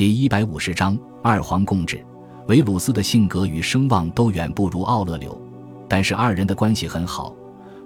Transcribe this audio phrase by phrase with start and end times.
[0.00, 2.02] 第一百五十章二皇共治。
[2.48, 5.38] 维鲁斯的性格与声望都远不如奥勒留，
[5.86, 7.36] 但是二人的关系很好。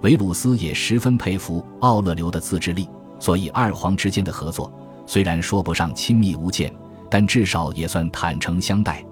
[0.01, 2.87] 维鲁斯也十分佩服奥勒留的自制力，
[3.19, 4.71] 所以二皇之间的合作
[5.05, 6.73] 虽然说不上亲密无间，
[7.09, 9.03] 但至少也算坦诚相待。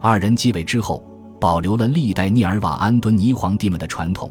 [0.00, 1.04] 二人继位之后，
[1.40, 4.28] 保留了历代涅尔瓦安敦尼皇帝们的传统，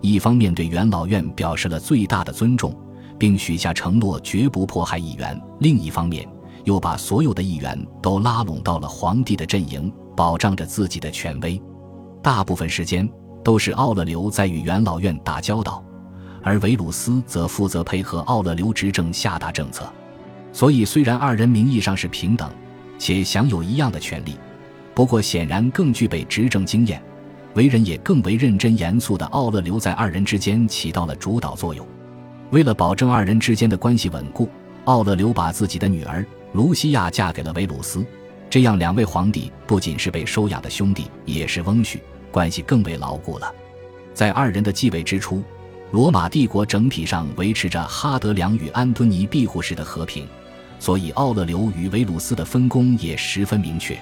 [0.00, 2.76] 一方面对元老院表示了最大的尊重，
[3.16, 6.28] 并许下承诺绝不迫害议员；另一方面，
[6.64, 11.60] 又把所有的议员都拉拢到了皇帝的阵营，保障着自己的权威。
[12.22, 13.08] 大部分时间
[13.42, 15.82] 都是奥勒留在与元老院打交道，
[16.42, 19.90] 而维鲁斯则负责配合奥勒留执政下达政策。
[20.52, 22.50] 所以，虽然二人名义上是平等，
[22.98, 24.36] 且享有一样的权利。
[24.94, 27.00] 不过，显然更具备执政经验，
[27.54, 31.86] 为人也更为认真严肃的奥勒留在二人之间起到了主导作用。
[32.50, 34.48] 为了保证二人之间的关系稳固，
[34.84, 38.04] 奥勒留把自己的女儿卢西亚嫁给了维鲁斯，
[38.48, 41.98] 这样两位皇帝不仅是被收养的兄弟，也是翁婿，
[42.32, 43.54] 关系更为牢固了。
[44.12, 45.42] 在二人的继位之初，
[45.92, 50.26] 罗马帝国整体上维持着哈德良与安敦尼庇护时的和平，
[50.80, 53.96] 所以奥勒留与维鲁斯的分工也十分明确。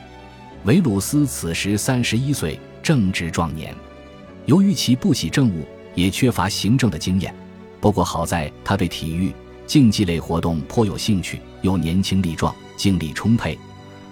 [0.65, 3.75] 维鲁斯此时三十一岁，正值壮年。
[4.47, 7.35] 由于其不喜政务，也缺乏行政的经验。
[7.79, 9.33] 不过好在他对体育、
[9.67, 13.59] 竞技类活动颇有兴趣，又年轻力壮，精力充沛。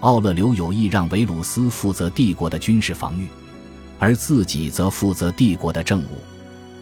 [0.01, 3.27] 奥勒留有意让维鲁斯负责帝国的军事防御，
[3.97, 6.19] 而自己则负责帝国的政务。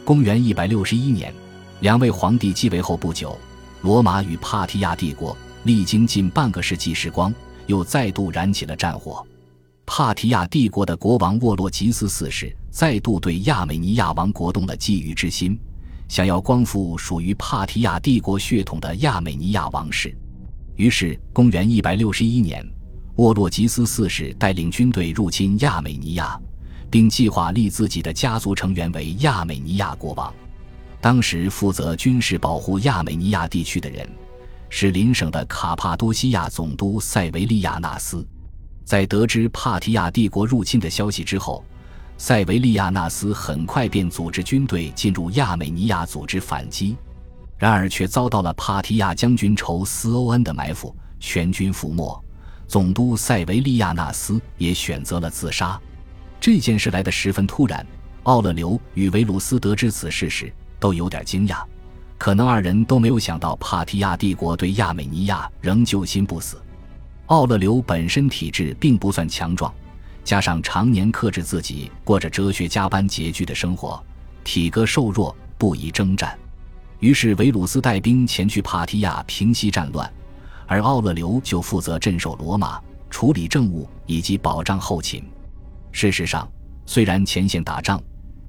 [0.04, 1.34] 公元一百六十一年，
[1.80, 3.38] 两位皇帝继位后不久，
[3.82, 7.34] 罗马与帕提亚帝国历经近半个世纪时光，
[7.68, 9.26] 又再度燃起了战火。
[9.86, 15.58] 帕提亚帝国的国王沃洛吉斯四世再度对亚美尼亚王国动了觊觎之心，
[16.10, 20.14] 想要光复属于帕提亚帝国血统的亚美尼亚王室。
[20.76, 22.66] 于是，公元一百六十一年，
[23.16, 26.38] 沃洛吉斯四世带领军队入侵亚美尼亚，
[26.90, 30.34] 并计划立自己的家族成员为亚美尼亚国王。
[31.00, 34.06] 当时负责军事保护亚美尼亚地区的人，
[34.69, 38.28] 是邻省的卡帕多西亚总督塞维利亚纳斯。
[38.84, 41.63] 在得知帕提亚帝国入侵的消息之后，
[42.18, 46.97] 塞维利亚纳斯很快便组织军队进入亚美尼亚组织反击，
[47.58, 52.24] 然而却遭到了帕提亚将军仇斯欧恩的埋伏，全军覆没。
[52.68, 55.80] 总督塞维利亚纳斯也选择了自杀。
[56.40, 57.86] 这件事来得十分突然，
[58.24, 61.64] 奥勒留与维鲁斯得知此事时都有点惊讶，
[62.18, 66.62] 可能二人都没有想到帕提亚帝国对亚美尼亚仍旧心不死。
[67.28, 69.74] 奥勒留本身体质并不算强壮，
[70.24, 74.04] 加上常年克制自己，过着哲学家般拮据的生活，
[74.44, 76.38] 体格瘦弱，不宜征战。
[77.00, 80.11] 于是维鲁斯带兵前去帕提亚平息战乱，
[80.66, 82.79] 而奥勒留就负责镇守罗马，
[83.09, 85.23] 处理政务以及保障后勤。
[85.91, 86.47] 事实上，
[86.85, 88.01] 虽然前线打仗，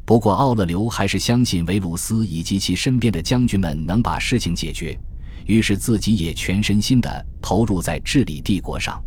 [0.05, 4.99] 不过奥勒留还是相信维鲁斯以及其身边的将军们能把事情解决。
[5.47, 9.01] 于是自己也全身心地投入在治理帝国上，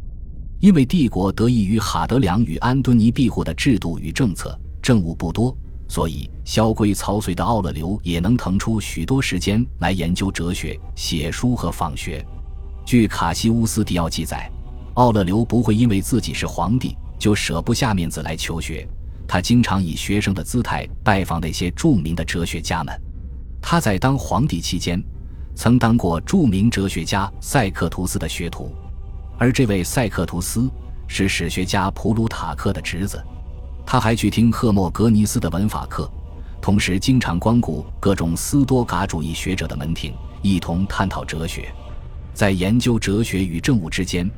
[0.59, 5.53] 因为帝国得益于哈德良与安敦尼庇护的制度与政策，政务不多，
[5.89, 12.25] 所以萧规曹随的奥勒留也能腾出许多时间来研究哲学、写书和访学。
[12.85, 14.50] 据卡西乌斯·迪奥记载，
[14.94, 18.88] 奥勒留不会因为自己是皇帝就舍不下面子来求学，
[19.27, 23.01] 他经常以学生的姿态拜访那些著名的哲学家们。
[23.61, 25.03] 他在当皇帝期间。
[25.56, 28.73] 曾当过著名哲学家塞克图斯的学徒，
[29.38, 30.71] 而这位塞克图斯
[31.06, 33.21] 是史学家普鲁塔克的侄子。
[33.91, 36.07] 他还去听赫莫格尼斯的文法课，
[36.61, 40.13] 同时经常光顾各种斯多噶主义学者的门庭，
[40.44, 41.73] 一同探讨哲学。
[42.31, 44.29] 在研究哲学与政务之间，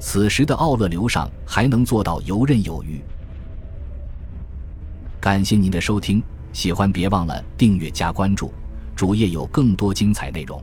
[0.00, 3.00] 此时的奥勒留上还能做到游刃有余。
[5.20, 6.20] 感谢您的收听，
[6.52, 8.52] 喜欢别忘了订阅加关注。
[8.96, 10.60] 主页有更多精彩内容。